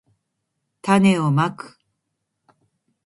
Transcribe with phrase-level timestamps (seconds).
[0.81, 1.77] たねをまく